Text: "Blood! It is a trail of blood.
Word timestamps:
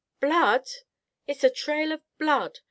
"Blood! 0.19 0.65
It 1.27 1.37
is 1.37 1.43
a 1.43 1.51
trail 1.51 1.91
of 1.91 2.01
blood. 2.17 2.57